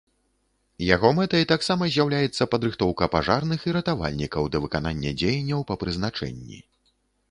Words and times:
Яго 0.95 1.11
мэтай 1.19 1.45
таксама 1.51 1.89
з'яўляецца 1.97 2.49
падрыхтоўка 2.55 3.11
пажарных 3.19 3.59
і 3.71 3.77
ратавальнікаў 3.79 4.53
да 4.57 4.67
выканання 4.69 5.17
дзеянняў 5.23 5.61
па 5.73 5.83
прызначэнні. 5.83 6.59